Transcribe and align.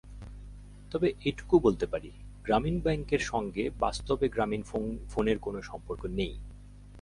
তবে 0.91 1.07
এটুকু 1.25 1.55
বলতে 1.59 1.85
পারি, 1.85 2.11
গ্রামীণ 2.43 2.75
ব্যাংকের 2.79 3.21
সঙ্গে 3.23 3.63
বাস্তবে 3.79 4.25
গ্রামীণফোনের 4.29 5.37
কোনো 5.39 5.59
সম্পর্ক 5.61 6.03
নেই। 6.09 6.33